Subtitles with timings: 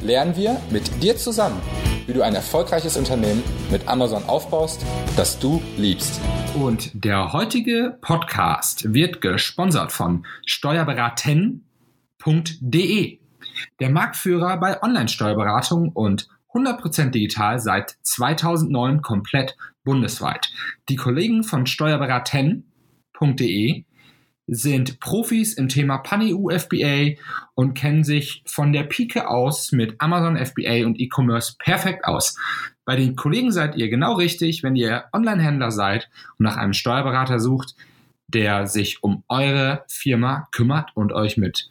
[0.00, 1.60] lernen wir mit dir zusammen,
[2.06, 4.84] wie du ein erfolgreiches Unternehmen mit Amazon aufbaust,
[5.16, 6.20] das du liebst.
[6.54, 13.18] Und der heutige Podcast wird gesponsert von steuerberaten.de,
[13.80, 19.54] der Marktführer bei Online-Steuerberatung und 100% digital seit 2009 komplett
[19.84, 20.50] bundesweit.
[20.88, 23.84] Die Kollegen von steuerberaten.de
[24.48, 27.20] sind Profis im Thema Pan-EU FBA
[27.54, 32.36] und kennen sich von der Pike aus mit Amazon FBA und E-Commerce perfekt aus.
[32.84, 37.38] Bei den Kollegen seid ihr genau richtig, wenn ihr Online-Händler seid und nach einem Steuerberater
[37.38, 37.76] sucht,
[38.26, 41.70] der sich um eure Firma kümmert und euch mit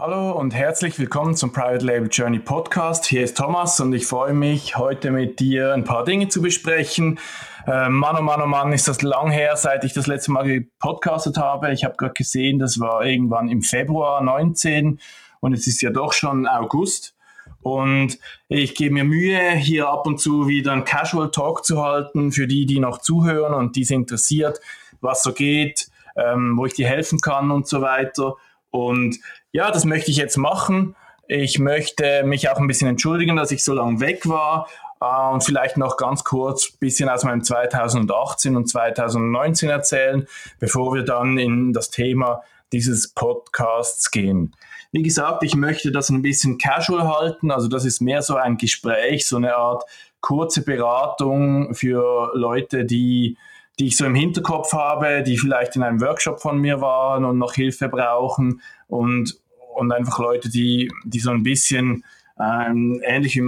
[0.00, 3.04] Hallo und herzlich willkommen zum Private Label Journey Podcast.
[3.04, 7.18] Hier ist Thomas und ich freue mich, heute mit dir ein paar Dinge zu besprechen.
[7.66, 10.44] Äh, Mann, oh Mann, oh Mann, ist das lang her, seit ich das letzte Mal
[10.44, 11.72] gepodcastet habe.
[11.72, 15.00] Ich habe gerade gesehen, das war irgendwann im Februar 19
[15.40, 17.16] und es ist ja doch schon August.
[17.62, 22.30] Und ich gebe mir Mühe, hier ab und zu wieder einen Casual Talk zu halten
[22.30, 24.60] für die, die noch zuhören und die es interessiert,
[25.00, 28.36] was so geht, ähm, wo ich dir helfen kann und so weiter.
[28.70, 29.18] Und
[29.52, 30.94] ja, das möchte ich jetzt machen.
[31.26, 34.68] Ich möchte mich auch ein bisschen entschuldigen, dass ich so lange weg war.
[35.00, 40.26] Uh, und vielleicht noch ganz kurz ein bisschen aus meinem 2018 und 2019 erzählen,
[40.58, 44.56] bevor wir dann in das Thema dieses Podcasts gehen.
[44.90, 48.56] Wie gesagt, ich möchte das ein bisschen casual halten, also das ist mehr so ein
[48.56, 49.84] Gespräch, so eine Art
[50.20, 53.36] kurze Beratung für Leute, die
[53.78, 57.38] die ich so im Hinterkopf habe, die vielleicht in einem Workshop von mir waren und
[57.38, 59.38] noch Hilfe brauchen und,
[59.74, 62.04] und einfach Leute, die, die so ein bisschen
[62.40, 63.40] ähm, ähnlich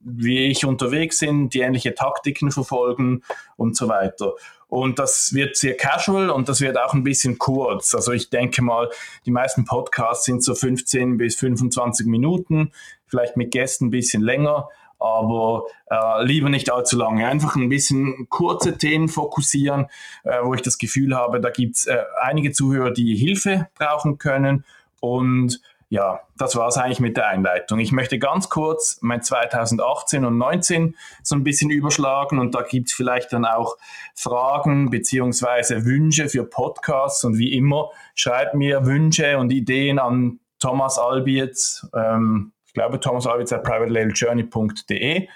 [0.00, 3.22] wie ich unterwegs sind, die ähnliche Taktiken verfolgen
[3.56, 4.32] und so weiter.
[4.68, 7.94] Und das wird sehr casual und das wird auch ein bisschen kurz.
[7.94, 8.90] Also ich denke mal,
[9.24, 12.72] die meisten Podcasts sind so 15 bis 25 Minuten,
[13.06, 14.68] vielleicht mit Gästen ein bisschen länger
[15.04, 17.28] aber äh, lieber nicht allzu lange.
[17.28, 19.86] Einfach ein bisschen kurze Themen fokussieren,
[20.24, 24.16] äh, wo ich das Gefühl habe, da gibt es äh, einige Zuhörer, die Hilfe brauchen
[24.16, 24.64] können.
[25.00, 25.60] Und
[25.90, 27.78] ja, das war es eigentlich mit der Einleitung.
[27.78, 32.88] Ich möchte ganz kurz mein 2018 und 2019 so ein bisschen überschlagen und da gibt
[32.88, 33.76] es vielleicht dann auch
[34.14, 40.98] Fragen beziehungsweise Wünsche für Podcasts und wie immer, schreibt mir Wünsche und Ideen an Thomas
[40.98, 45.28] Albietz, ähm, glaube Thomas Alwitz at privatelabeljourney.de.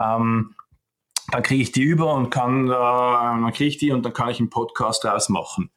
[0.00, 0.54] Ähm,
[1.32, 4.28] dann kriege ich die über und kann, äh, dann kriege ich die und dann kann
[4.28, 5.70] ich einen Podcast daraus machen.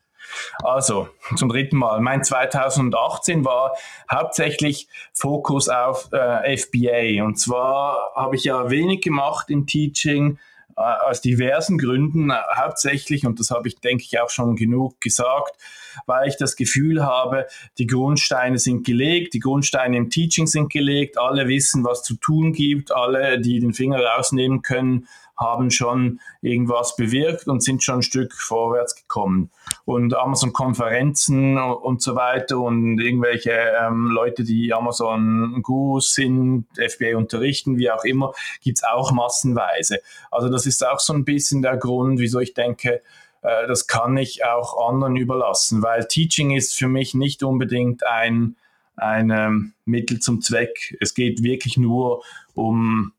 [0.61, 2.01] Also, zum dritten Mal.
[2.01, 3.77] Mein 2018 war
[4.11, 7.23] hauptsächlich Fokus auf äh, FBA.
[7.23, 10.37] Und zwar habe ich ja wenig gemacht im Teaching,
[10.77, 15.57] aus diversen Gründen, hauptsächlich, und das habe ich, denke ich, auch schon genug gesagt,
[16.05, 17.47] weil ich das Gefühl habe,
[17.79, 22.53] die Grundsteine sind gelegt, die Grundsteine im Teaching sind gelegt, alle wissen, was zu tun
[22.53, 25.07] gibt, alle, die den Finger rausnehmen können,
[25.39, 29.51] haben schon irgendwas bewirkt und sind schon ein Stück vorwärts gekommen.
[29.85, 37.91] Und Amazon-Konferenzen und so weiter und irgendwelche ähm, Leute, die Amazon-Gurus sind, FBA unterrichten, wie
[37.91, 39.99] auch immer, gibt's auch massenweise.
[40.31, 43.01] Also das ist auch so ein bisschen der Grund, wieso ich denke,
[43.41, 48.55] äh, das kann ich auch anderen überlassen, weil Teaching ist für mich nicht unbedingt ein,
[48.95, 50.97] ein ähm, Mittel zum Zweck.
[50.99, 52.23] Es geht wirklich nur
[52.55, 53.13] um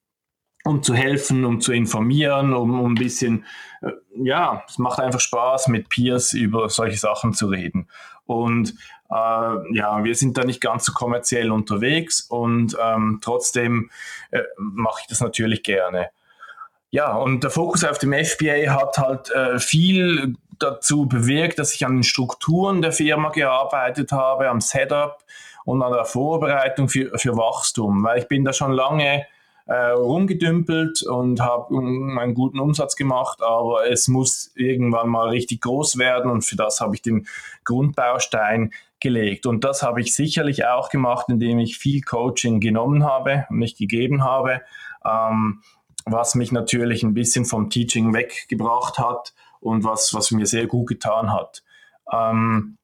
[0.69, 3.45] um zu helfen, um zu informieren, um, um ein bisschen,
[3.83, 7.89] äh, ja, es macht einfach Spaß, mit Peers über solche Sachen zu reden.
[8.27, 8.75] Und
[9.11, 13.91] äh, ja, wir sind da nicht ganz so kommerziell unterwegs und ähm, trotzdem
[14.31, 16.11] äh, mache ich das natürlich gerne.
[16.91, 21.87] Ja, und der Fokus auf dem FBA hat halt äh, viel dazu bewirkt, dass ich
[21.87, 25.19] an den Strukturen der Firma gearbeitet habe, am Setup
[25.65, 29.27] und an der Vorbereitung für, für Wachstum, weil ich bin da schon lange
[29.69, 35.99] äh, rumgedümpelt und habe einen guten Umsatz gemacht, aber es muss irgendwann mal richtig groß
[35.99, 37.27] werden und für das habe ich den
[37.65, 39.47] Grundbaustein gelegt.
[39.47, 43.79] Und das habe ich sicherlich auch gemacht, indem ich viel Coaching genommen habe und nicht
[43.79, 44.63] gegeben habe.
[45.05, 45.63] Ähm,
[46.07, 50.89] was mich natürlich ein bisschen vom Teaching weggebracht hat und was, was mir sehr gut
[50.89, 51.63] getan hat.
[52.11, 52.79] Ähm,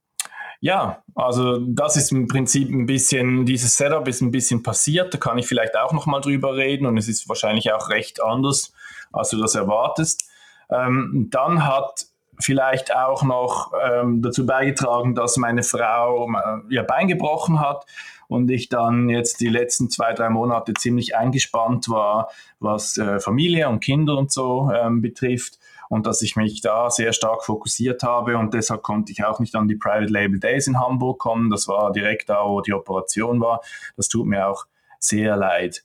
[0.64, 5.18] ja, also das ist im Prinzip ein bisschen, dieses Setup ist ein bisschen passiert, da
[5.18, 8.72] kann ich vielleicht auch nochmal drüber reden und es ist wahrscheinlich auch recht anders,
[9.12, 10.26] als du das erwartest.
[10.70, 12.06] Ähm, dann hat
[12.40, 17.84] vielleicht auch noch ähm, dazu beigetragen, dass meine Frau äh, ihr Bein gebrochen hat
[18.28, 23.68] und ich dann jetzt die letzten zwei, drei Monate ziemlich eingespannt war, was äh, Familie
[23.68, 25.58] und Kinder und so ähm, betrifft
[25.94, 29.54] und dass ich mich da sehr stark fokussiert habe und deshalb konnte ich auch nicht
[29.54, 31.50] an die Private Label Days in Hamburg kommen.
[31.50, 33.60] Das war direkt da, wo die Operation war.
[33.96, 34.66] Das tut mir auch
[34.98, 35.84] sehr leid.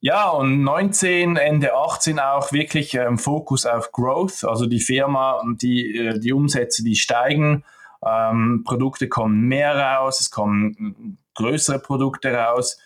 [0.00, 5.96] Ja, und 19, Ende 18 auch wirklich ähm, Fokus auf Growth, also die Firma, die,
[5.98, 7.64] äh, die Umsätze, die steigen,
[8.06, 12.78] ähm, Produkte kommen mehr raus, es kommen größere Produkte raus.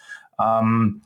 [0.42, 1.02] Ähm,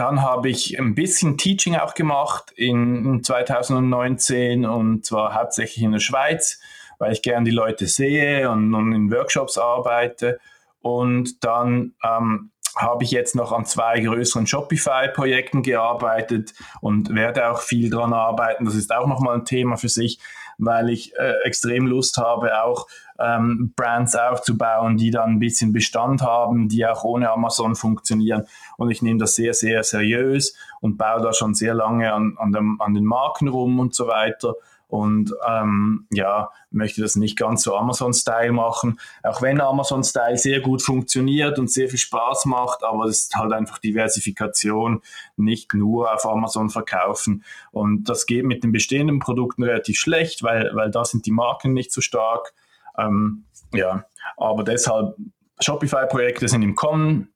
[0.00, 6.00] dann habe ich ein bisschen Teaching auch gemacht in 2019 und zwar hauptsächlich in der
[6.00, 6.58] Schweiz,
[6.98, 10.40] weil ich gerne die Leute sehe und, und in Workshops arbeite.
[10.80, 17.60] Und dann ähm, habe ich jetzt noch an zwei größeren Shopify-Projekten gearbeitet und werde auch
[17.60, 18.64] viel daran arbeiten.
[18.64, 20.18] Das ist auch nochmal ein Thema für sich,
[20.60, 22.86] weil ich äh, extrem Lust habe, auch
[23.18, 28.44] ähm, Brands aufzubauen, die dann ein bisschen Bestand haben, die auch ohne Amazon funktionieren.
[28.76, 32.52] Und ich nehme das sehr, sehr seriös und baue da schon sehr lange an, an,
[32.52, 34.54] dem, an den Marken rum und so weiter
[34.90, 40.82] und ähm, ja, möchte das nicht ganz so Amazon-Style machen, auch wenn Amazon-Style sehr gut
[40.82, 45.02] funktioniert und sehr viel Spaß macht, aber es ist halt einfach Diversifikation,
[45.36, 47.44] nicht nur auf Amazon verkaufen.
[47.70, 51.72] Und das geht mit den bestehenden Produkten relativ schlecht, weil, weil da sind die Marken
[51.72, 52.52] nicht so stark.
[52.98, 54.04] Ähm, ja,
[54.36, 55.14] aber deshalb,
[55.60, 57.32] Shopify-Projekte sind im Kommen,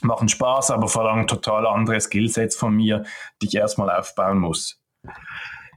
[0.00, 3.04] machen Spaß, aber verlangen total andere Skillsets von mir,
[3.42, 4.80] die ich erstmal aufbauen muss.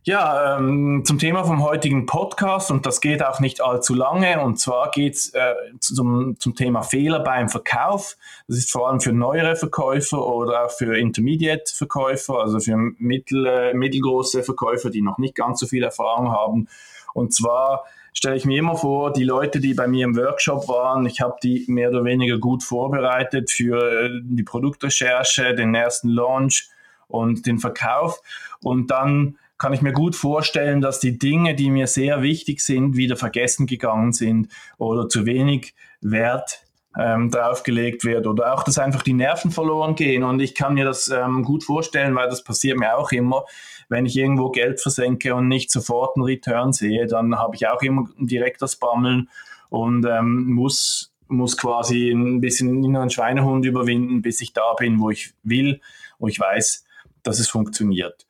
[0.03, 4.59] Ja, ähm, zum Thema vom heutigen Podcast und das geht auch nicht allzu lange und
[4.59, 8.18] zwar geht es äh, zum, zum Thema Fehler beim Verkauf.
[8.48, 13.75] Das ist vor allem für neuere Verkäufer oder auch für Intermediate-Verkäufer, also für mittel, äh,
[13.75, 16.68] mittelgroße Verkäufer, die noch nicht ganz so viel Erfahrung haben.
[17.13, 21.06] Und zwar stelle ich mir immer vor, die Leute, die bei mir im Workshop waren,
[21.06, 26.69] ich habe die mehr oder weniger gut vorbereitet für äh, die Produktrecherche, den ersten Launch
[27.07, 28.19] und den Verkauf.
[28.63, 32.95] Und dann kann ich mir gut vorstellen, dass die Dinge, die mir sehr wichtig sind,
[32.95, 36.65] wieder vergessen gegangen sind oder zu wenig Wert
[36.99, 40.23] ähm, draufgelegt wird oder auch, dass einfach die Nerven verloren gehen.
[40.23, 43.45] Und ich kann mir das ähm, gut vorstellen, weil das passiert mir auch immer
[43.91, 47.81] wenn ich irgendwo Geld versenke und nicht sofort einen Return sehe, dann habe ich auch
[47.81, 49.29] immer direkt das Bammeln
[49.69, 55.09] und ähm, muss, muss quasi ein bisschen inneren Schweinehund überwinden, bis ich da bin, wo
[55.09, 55.81] ich will,
[56.19, 56.85] wo ich weiß,
[57.23, 58.25] dass es funktioniert.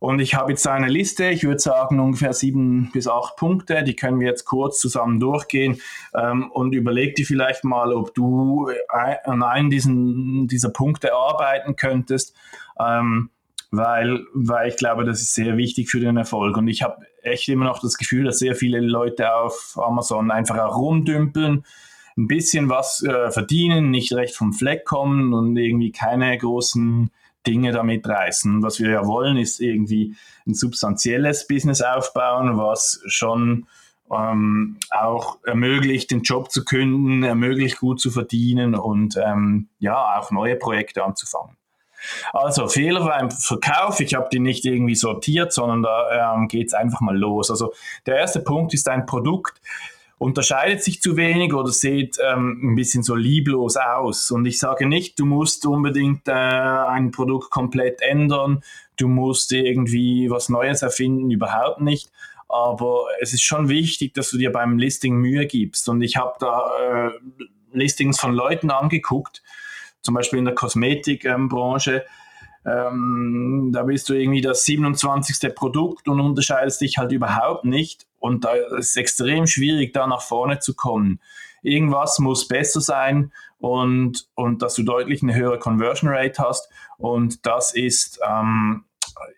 [0.00, 3.96] Und ich habe jetzt eine Liste, ich würde sagen ungefähr sieben bis acht Punkte, die
[3.96, 5.80] können wir jetzt kurz zusammen durchgehen
[6.14, 8.68] ähm, und überleg dir vielleicht mal, ob du
[9.24, 12.34] an einen diesen, dieser Punkte arbeiten könntest.
[12.78, 13.30] Ähm,
[13.76, 16.56] weil, weil ich glaube, das ist sehr wichtig für den Erfolg.
[16.56, 20.58] Und ich habe echt immer noch das Gefühl, dass sehr viele Leute auf Amazon einfach
[20.58, 21.64] auch rumdümpeln,
[22.16, 27.10] ein bisschen was äh, verdienen, nicht recht vom Fleck kommen und irgendwie keine großen
[27.46, 28.62] Dinge damit reißen.
[28.62, 33.66] Was wir ja wollen, ist irgendwie ein substanzielles Business aufbauen, was schon
[34.12, 40.30] ähm, auch ermöglicht, den Job zu künden, ermöglicht, gut zu verdienen und ähm, ja, auch
[40.30, 41.56] neue Projekte anzufangen.
[42.32, 46.74] Also Fehler beim Verkauf, ich habe die nicht irgendwie sortiert, sondern da ähm, geht es
[46.74, 47.50] einfach mal los.
[47.50, 47.72] Also
[48.04, 49.60] der erste Punkt ist ein Produkt
[50.18, 54.30] unterscheidet sich zu wenig oder sieht ähm, ein bisschen so lieblos aus.
[54.30, 58.62] Und ich sage nicht, du musst unbedingt äh, ein Produkt komplett ändern,
[58.96, 62.10] du musst irgendwie was Neues erfinden, überhaupt nicht.
[62.48, 65.88] Aber es ist schon wichtig, dass du dir beim Listing Mühe gibst.
[65.88, 67.10] Und ich habe da äh,
[67.72, 69.42] Listings von Leuten angeguckt,
[70.02, 72.04] zum Beispiel in der Kosmetikbranche,
[72.66, 75.54] ähm, da bist du irgendwie das 27.
[75.54, 78.06] Produkt und unterscheidest dich halt überhaupt nicht.
[78.24, 81.20] Und da ist es extrem schwierig, da nach vorne zu kommen.
[81.60, 86.70] Irgendwas muss besser sein und, und dass du deutlich eine höhere Conversion Rate hast.
[86.96, 88.86] Und das ist ähm,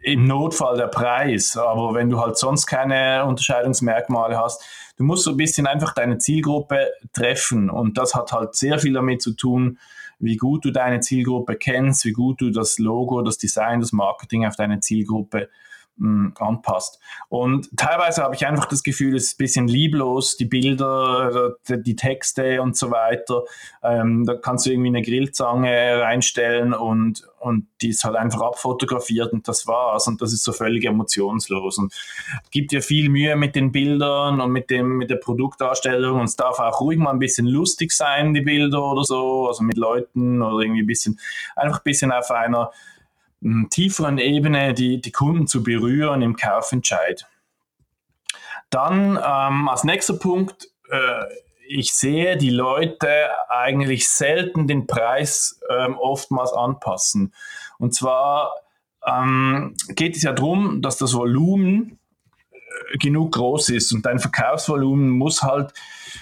[0.04, 1.56] im Notfall der Preis.
[1.56, 4.62] Aber wenn du halt sonst keine Unterscheidungsmerkmale hast,
[4.98, 7.70] du musst so ein bisschen einfach deine Zielgruppe treffen.
[7.70, 9.80] Und das hat halt sehr viel damit zu tun,
[10.20, 14.46] wie gut du deine Zielgruppe kennst, wie gut du das Logo, das Design, das Marketing
[14.46, 15.48] auf deine Zielgruppe
[15.96, 17.00] mh, anpasst.
[17.28, 21.96] Und teilweise habe ich einfach das Gefühl, es ist ein bisschen lieblos, die Bilder, die
[21.96, 23.44] Texte und so weiter.
[23.82, 29.32] Ähm, da kannst du irgendwie eine Grillzange reinstellen und, und die ist halt einfach abfotografiert
[29.32, 30.06] und das war's.
[30.06, 31.78] Und das ist so völlig emotionslos.
[31.78, 31.94] Und
[32.50, 36.20] gibt dir viel Mühe mit den Bildern und mit, dem, mit der Produktdarstellung.
[36.20, 39.62] Und es darf auch ruhig mal ein bisschen lustig sein, die Bilder oder so, also
[39.62, 41.18] mit Leuten oder irgendwie ein bisschen,
[41.54, 42.70] einfach ein bisschen auf einer
[43.70, 47.26] tieferen Ebene die, die Kunden zu berühren im Kaufentscheid.
[48.70, 51.24] Dann ähm, als nächster Punkt, äh,
[51.68, 57.34] ich sehe die Leute eigentlich selten den Preis ähm, oftmals anpassen.
[57.78, 58.52] Und zwar
[59.06, 61.98] ähm, geht es ja darum, dass das Volumen
[62.98, 65.72] genug groß ist und dein Verkaufsvolumen muss halt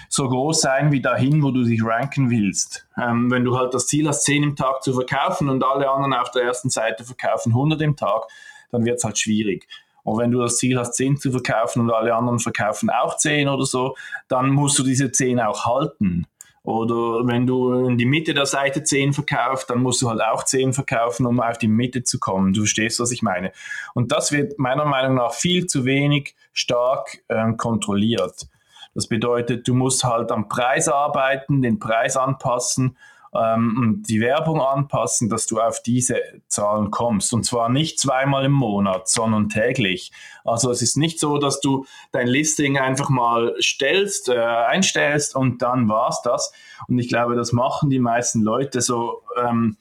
[0.09, 2.87] so groß sein wie dahin, wo du dich ranken willst.
[2.97, 6.13] Ähm, wenn du halt das Ziel hast, 10 im Tag zu verkaufen und alle anderen
[6.13, 8.23] auf der ersten Seite verkaufen 100 im Tag,
[8.71, 9.67] dann wird es halt schwierig.
[10.03, 13.47] Und wenn du das Ziel hast, 10 zu verkaufen und alle anderen verkaufen auch 10
[13.47, 13.95] oder so,
[14.27, 16.27] dann musst du diese 10 auch halten.
[16.65, 20.43] Oder wenn du in die Mitte der Seite 10 verkaufst, dann musst du halt auch
[20.43, 22.53] 10 verkaufen, um auf die Mitte zu kommen.
[22.53, 23.51] Du verstehst, was ich meine.
[23.93, 28.47] Und das wird meiner Meinung nach viel zu wenig stark äh, kontrolliert.
[28.95, 32.97] Das bedeutet, du musst halt am Preis arbeiten, den Preis anpassen
[33.35, 37.33] ähm, und die Werbung anpassen, dass du auf diese Zahlen kommst.
[37.33, 40.11] Und zwar nicht zweimal im Monat, sondern täglich.
[40.43, 45.61] Also es ist nicht so, dass du dein Listing einfach mal stellst, äh, einstellst und
[45.61, 46.53] dann war's das.
[46.87, 49.23] Und ich glaube, das machen die meisten Leute so.
[49.37, 49.77] Ähm,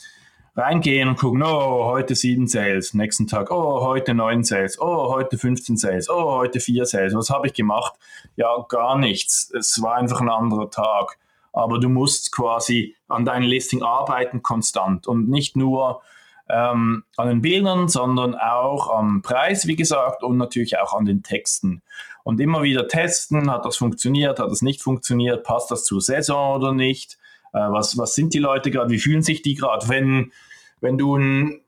[0.56, 5.36] reingehen und gucken, oh, heute sieben Sales, nächsten Tag, oh, heute neun Sales, oh, heute
[5.36, 7.14] 15 Sales, oh, heute vier Sales.
[7.14, 7.94] Was habe ich gemacht?
[8.36, 9.52] Ja, gar nichts.
[9.52, 11.18] Es war einfach ein anderer Tag.
[11.54, 16.02] Aber du musst quasi an deinem Listing arbeiten konstant und nicht nur
[16.48, 21.22] ähm, an den Bildern, sondern auch am Preis, wie gesagt, und natürlich auch an den
[21.22, 21.82] Texten.
[22.22, 26.56] Und immer wieder testen, hat das funktioniert, hat das nicht funktioniert, passt das zur Saison
[26.56, 27.18] oder nicht?
[27.52, 30.32] Äh, was, was sind die Leute gerade, wie fühlen sich die gerade, wenn,
[30.80, 31.60] wenn du ein,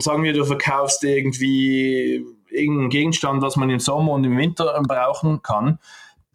[0.00, 5.42] sagen wir, du verkaufst irgendwie irgendeinen Gegenstand, was man im Sommer und im Winter brauchen
[5.42, 5.78] kann,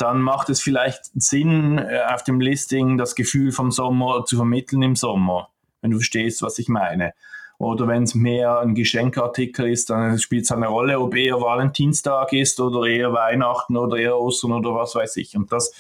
[0.01, 4.81] dann macht es vielleicht Sinn, äh, auf dem Listing das Gefühl vom Sommer zu vermitteln
[4.81, 5.49] im Sommer,
[5.81, 7.13] wenn du verstehst, was ich meine.
[7.59, 12.31] Oder wenn es mehr ein Geschenkartikel ist, dann spielt es eine Rolle, ob eher Valentinstag
[12.31, 15.35] ist oder eher Weihnachten oder eher Ostern oder was weiß ich.
[15.35, 15.73] Und das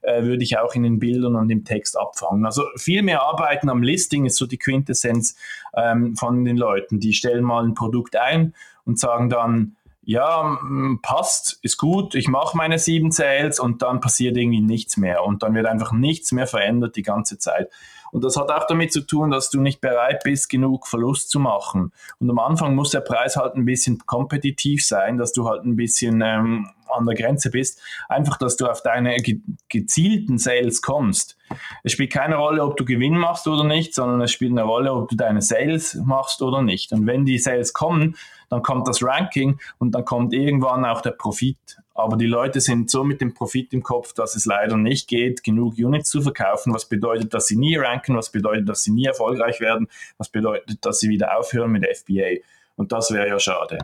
[0.00, 2.46] äh, würde ich auch in den Bildern und im Text abfangen.
[2.46, 5.36] Also viel mehr arbeiten am Listing ist so die Quintessenz
[5.74, 7.00] ähm, von den Leuten.
[7.00, 8.54] Die stellen mal ein Produkt ein
[8.86, 10.56] und sagen dann, ja,
[11.02, 15.42] passt, ist gut, ich mache meine sieben Sales und dann passiert irgendwie nichts mehr und
[15.42, 17.70] dann wird einfach nichts mehr verändert die ganze Zeit.
[18.12, 21.40] Und das hat auch damit zu tun, dass du nicht bereit bist, genug Verlust zu
[21.40, 21.92] machen.
[22.20, 25.74] Und am Anfang muss der Preis halt ein bisschen kompetitiv sein, dass du halt ein
[25.74, 27.80] bisschen ähm, an der Grenze bist.
[28.08, 31.36] Einfach, dass du auf deine ge gezielten Sales kommst.
[31.82, 34.92] Es spielt keine Rolle, ob du Gewinn machst oder nicht, sondern es spielt eine Rolle,
[34.92, 36.92] ob du deine Sales machst oder nicht.
[36.92, 38.16] Und wenn die Sales kommen,
[38.48, 41.78] dann kommt das Ranking und dann kommt irgendwann auch der Profit.
[41.94, 45.42] Aber die Leute sind so mit dem Profit im Kopf, dass es leider nicht geht,
[45.42, 49.06] genug Units zu verkaufen, was bedeutet, dass sie nie ranken, was bedeutet, dass sie nie
[49.06, 49.88] erfolgreich werden,
[50.18, 52.42] was bedeutet, dass sie wieder aufhören mit FBA.
[52.76, 53.78] Und das wäre ja schade.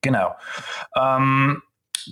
[0.00, 0.34] Genau.
[0.96, 1.62] Ähm,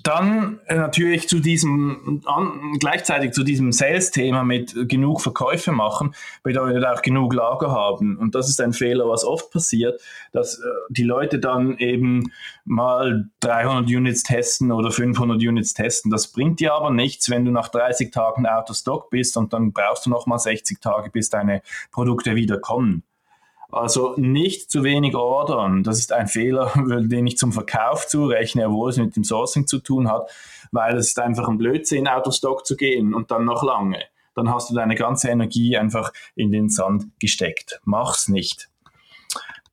[0.02, 6.84] dann äh, natürlich zu diesem, an, gleichzeitig zu diesem Sales-Thema mit genug Verkäufe machen, bedeutet
[6.84, 8.16] auch genug Lager haben.
[8.16, 10.00] Und das ist ein Fehler, was oft passiert,
[10.32, 12.32] dass äh, die Leute dann eben
[12.64, 16.10] mal 300 Units testen oder 500 Units testen.
[16.10, 19.52] Das bringt dir aber nichts, wenn du nach 30 Tagen out of stock bist und
[19.52, 23.02] dann brauchst du noch mal 60 Tage, bis deine Produkte wieder kommen.
[23.72, 25.82] Also nicht zu wenig ordern.
[25.82, 29.78] Das ist ein Fehler, den ich zum Verkauf zurechne, obwohl es mit dem Sourcing zu
[29.78, 30.30] tun hat,
[30.70, 33.98] weil es ist einfach ein Blödsinn, out of stock zu gehen und dann noch lange.
[34.34, 37.80] Dann hast du deine ganze Energie einfach in den Sand gesteckt.
[37.84, 38.68] Mach's nicht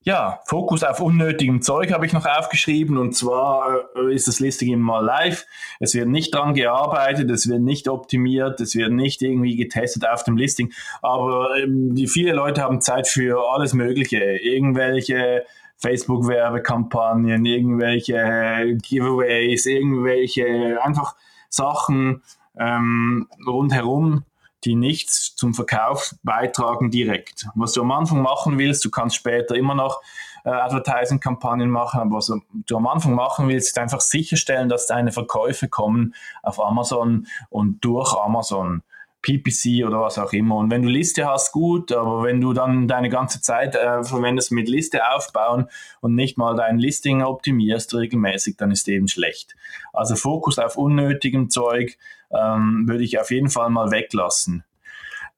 [0.10, 2.98] ja, Fokus auf unnötigem Zeug habe ich noch aufgeschrieben.
[2.98, 5.46] Und zwar äh, ist das Listing immer live.
[5.80, 10.24] Es wird nicht dran gearbeitet, es wird nicht optimiert, es wird nicht irgendwie getestet auf
[10.24, 10.74] dem Listing,
[11.04, 15.46] aber ähm, die viele Leute haben Zeit für alles Mögliche, irgendwelche
[15.78, 21.16] Facebook-Werbekampagnen, irgendwelche Giveaways, irgendwelche einfach
[21.50, 22.24] Sachen
[22.58, 24.24] ähm, rundherum
[24.66, 27.48] die nichts zum Verkauf beitragen direkt.
[27.56, 30.02] Was du am Anfang machen willst, du kannst später immer noch
[30.44, 35.12] äh, Advertising-Kampagnen machen, aber was du am Anfang machen willst, ist einfach sicherstellen, dass deine
[35.12, 36.14] Verkäufe kommen
[36.44, 38.84] auf Amazon und durch Amazon.
[39.22, 40.56] PPC oder was auch immer.
[40.56, 44.52] Und wenn du Liste hast, gut, aber wenn du dann deine ganze Zeit äh, verwendest
[44.52, 45.68] mit Liste aufbauen
[46.02, 49.56] und nicht mal dein Listing optimierst regelmäßig, dann ist eben schlecht.
[49.94, 51.98] Also Fokus auf unnötigem Zeug
[52.32, 54.64] ähm, würde ich auf jeden Fall mal weglassen.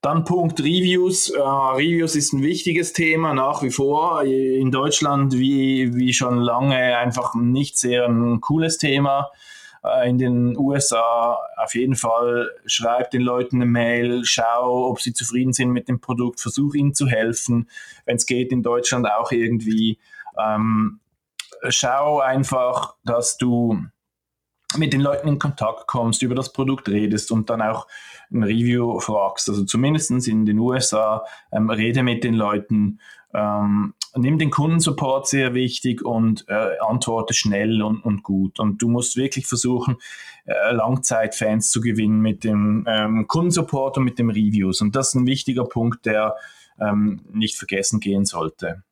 [0.02, 1.32] Dann Punkt Reviews.
[1.32, 4.24] Uh, Reviews ist ein wichtiges Thema nach wie vor.
[4.24, 9.30] In Deutschland wie, wie schon lange einfach nicht sehr ein cooles Thema.
[9.84, 15.12] Uh, in den USA auf jeden Fall schreib den Leuten eine Mail, schau, ob sie
[15.12, 17.68] zufrieden sind mit dem Produkt, versuch ihnen zu helfen.
[18.06, 19.98] Wenn es geht, in Deutschland auch irgendwie.
[20.34, 21.00] Um,
[21.70, 23.78] schau einfach, dass du
[24.78, 27.88] mit den Leuten in Kontakt kommst, über das Produkt redest und dann auch
[28.32, 29.50] ein Review fragst.
[29.50, 33.00] Also zumindest in den USA, ähm, rede mit den Leuten,
[33.34, 38.60] ähm, nimm den Kundensupport sehr wichtig und äh, antworte schnell und, und gut.
[38.60, 39.98] Und du musst wirklich versuchen,
[40.46, 44.82] äh, Langzeitfans zu gewinnen mit dem ähm, Kundensupport und mit dem Reviews.
[44.82, 46.36] Und das ist ein wichtiger Punkt, der
[46.80, 48.84] ähm, nicht vergessen gehen sollte.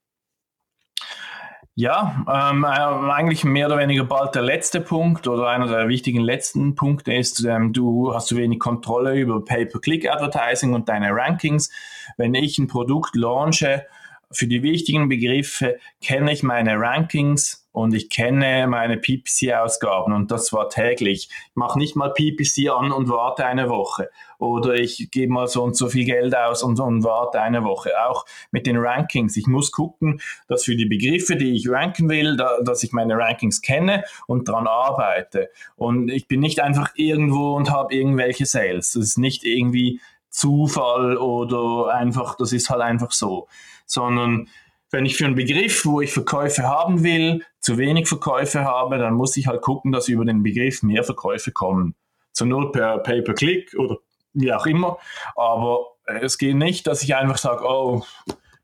[1.76, 6.20] Ja, ähm, äh, eigentlich mehr oder weniger bald der letzte Punkt oder einer der wichtigen
[6.20, 11.72] letzten Punkte ist, ähm, du hast zu wenig Kontrolle über Pay-per-Click-Advertising und deine Rankings.
[12.18, 13.86] Wenn ich ein Produkt launche,
[14.32, 20.52] für die wichtigen Begriffe kenne ich meine Rankings und ich kenne meine PPC-Ausgaben und das
[20.54, 21.30] war täglich.
[21.32, 25.64] Ich mache nicht mal PPC an und warte eine Woche oder ich gebe mal so
[25.64, 27.92] und so viel Geld aus und, und warte eine Woche.
[28.08, 29.36] Auch mit den Rankings.
[29.38, 33.16] Ich muss gucken, dass für die Begriffe, die ich ranken will, da, dass ich meine
[33.18, 35.50] Rankings kenne und daran arbeite.
[35.76, 38.94] Und ich bin nicht einfach irgendwo und habe irgendwelche Sales.
[38.94, 43.48] Das ist nicht irgendwie Zufall oder einfach, das ist halt einfach so
[43.90, 44.48] sondern
[44.92, 49.14] wenn ich für einen Begriff, wo ich Verkäufe haben will, zu wenig Verkäufe habe, dann
[49.14, 51.96] muss ich halt gucken, dass über den Begriff mehr Verkäufe kommen.
[52.32, 53.98] Zur Not per Pay-per-Click oder
[54.34, 54.98] wie auch immer.
[55.36, 58.04] Aber es geht nicht, dass ich einfach sage, oh,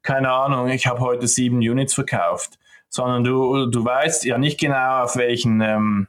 [0.01, 2.58] keine Ahnung, ich habe heute sieben Units verkauft,
[2.89, 6.08] sondern du, du weißt ja nicht genau, auf welchen, ähm,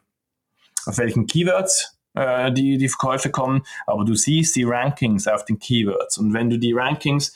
[0.85, 5.59] auf welchen Keywords äh, die, die Verkäufe kommen, aber du siehst die Rankings auf den
[5.59, 6.17] Keywords.
[6.17, 7.35] Und wenn du die Rankings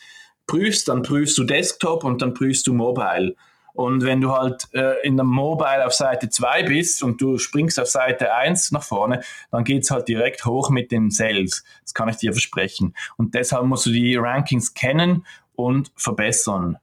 [0.52, 3.36] prüfst, dann prüfst du Desktop und dann prüfst du Mobile.
[3.74, 7.80] Und wenn du halt äh, in der Mobile auf Seite 2 bist und du springst
[7.80, 11.64] auf Seite 1 nach vorne, dann geht es halt direkt hoch mit den Sales.
[11.84, 12.94] Das kann ich dir versprechen.
[13.16, 16.78] Und deshalb musst du die Rankings kennen und verbessern.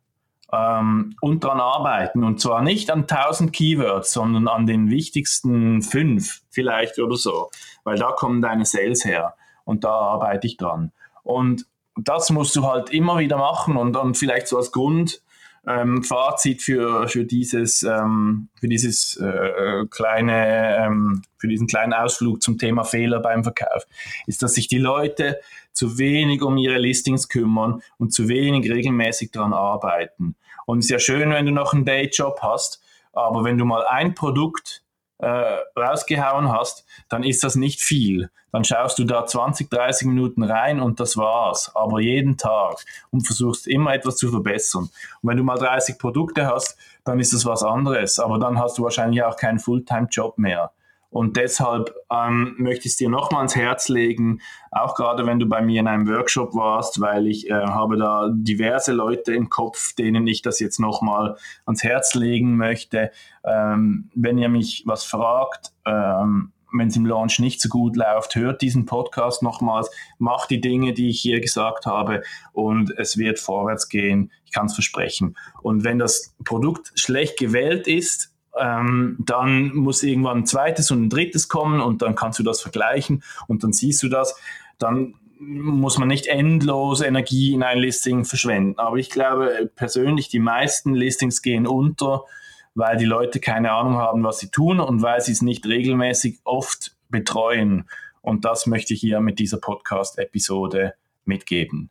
[0.51, 2.25] Ähm, und daran arbeiten.
[2.25, 7.51] Und zwar nicht an 1000 Keywords, sondern an den wichtigsten fünf vielleicht oder so.
[7.85, 9.35] Weil da kommen deine Sales her.
[9.65, 10.93] Und da arbeite ich dran.
[11.23, 11.67] Und
[12.07, 15.23] das musst du halt immer wieder machen und dann vielleicht so als Grund
[15.67, 22.43] ähm, Fazit für, für dieses, ähm, für dieses äh, kleine, ähm, für diesen kleinen Ausflug
[22.43, 23.87] zum Thema Fehler beim Verkauf,
[24.27, 25.39] ist, dass sich die Leute
[25.73, 30.37] zu wenig um ihre Listings kümmern und zu wenig regelmäßig daran arbeiten.
[30.67, 32.83] Und es ist ja schön, wenn du noch einen Dayjob hast,
[33.13, 34.83] aber wenn du mal ein Produkt
[35.19, 38.31] äh, rausgehauen hast, dann ist das nicht viel.
[38.53, 41.71] Dann schaust du da 20, 30 Minuten rein und das war's.
[41.75, 42.77] Aber jeden Tag
[43.11, 44.85] und versuchst immer etwas zu verbessern.
[45.23, 48.19] Und wenn du mal 30 Produkte hast, dann ist das was anderes.
[48.19, 50.71] Aber dann hast du wahrscheinlich auch keinen Fulltime-Job mehr.
[51.11, 54.41] Und deshalb ähm, möchte ich es dir nochmal ans Herz legen,
[54.71, 58.29] auch gerade wenn du bei mir in einem Workshop warst, weil ich äh, habe da
[58.31, 63.11] diverse Leute im Kopf, denen ich das jetzt nochmal ans Herz legen möchte.
[63.45, 68.35] Ähm, wenn ihr mich was fragt, ähm, wenn es im Launch nicht so gut läuft,
[68.35, 73.39] hört diesen Podcast nochmals, macht die Dinge, die ich hier gesagt habe und es wird
[73.39, 74.31] vorwärts gehen.
[74.45, 75.37] Ich kann es versprechen.
[75.63, 81.11] Und wenn das Produkt schlecht gewählt ist, ähm, dann muss irgendwann ein zweites und ein
[81.11, 84.39] drittes kommen und dann kannst du das vergleichen und dann siehst du das.
[84.79, 88.79] Dann muss man nicht endlos Energie in ein Listing verschwenden.
[88.79, 92.25] Aber ich glaube persönlich, die meisten Listings gehen unter,
[92.75, 96.41] weil die Leute keine Ahnung haben, was sie tun und weil sie es nicht regelmäßig
[96.45, 97.89] oft betreuen.
[98.21, 100.95] Und das möchte ich hier mit dieser Podcast-Episode
[101.25, 101.91] mitgeben.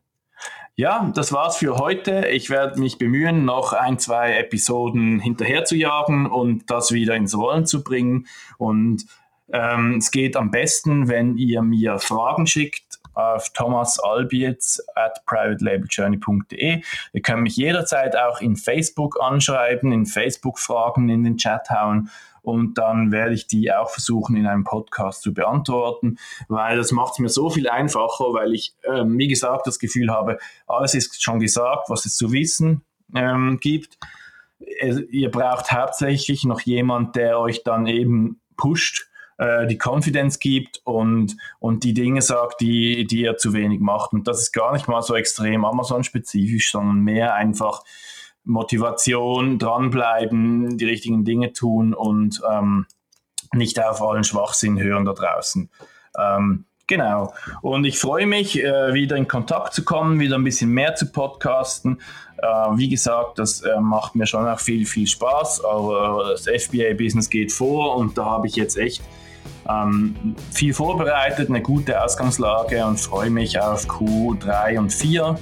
[0.76, 2.28] Ja, das war's für heute.
[2.28, 7.36] Ich werde mich bemühen, noch ein, zwei Episoden hinterher zu jagen und das wieder ins
[7.36, 8.28] Rollen zu bringen.
[8.58, 9.04] Und
[9.52, 16.82] ähm, es geht am besten, wenn ihr mir Fragen schickt auf thomasalbietz at privatelabeljourney.de.
[17.12, 22.10] Ihr könnt mich jederzeit auch in Facebook anschreiben, in Facebook Fragen in den Chat hauen
[22.48, 26.16] und dann werde ich die auch versuchen in einem Podcast zu beantworten,
[26.48, 30.10] weil das macht es mir so viel einfacher, weil ich, ähm, wie gesagt, das Gefühl
[30.10, 32.80] habe, alles ist schon gesagt, was es zu wissen
[33.14, 33.98] ähm, gibt.
[35.10, 41.36] ihr braucht hauptsächlich noch jemand, der euch dann eben pusht äh, die Confidence gibt und,
[41.60, 44.14] und die Dinge sagt, die, die er zu wenig macht.
[44.14, 47.82] Und das ist gar nicht mal so extrem Amazon-spezifisch, sondern mehr einfach
[48.44, 52.86] Motivation, dranbleiben, die richtigen Dinge tun und ähm,
[53.52, 55.70] nicht auf allen Schwachsinn hören da draußen.
[56.18, 57.32] Ähm, genau.
[57.62, 61.10] Und ich freue mich, äh, wieder in Kontakt zu kommen, wieder ein bisschen mehr zu
[61.12, 62.00] podcasten.
[62.38, 62.46] Äh,
[62.76, 67.52] wie gesagt, das äh, macht mir schon auch viel, viel Spaß, aber das FBA-Business geht
[67.52, 69.02] vor und da habe ich jetzt echt
[69.68, 75.38] ähm, viel vorbereitet, eine gute Ausgangslage und freue mich auf Q3 und 4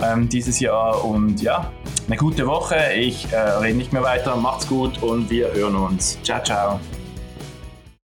[0.00, 1.04] ähm, dieses Jahr.
[1.04, 1.72] Und ja,
[2.06, 2.92] eine gute Woche.
[2.94, 4.36] Ich äh, rede nicht mehr weiter.
[4.36, 6.18] Macht's gut und wir hören uns.
[6.22, 6.80] Ciao, ciao.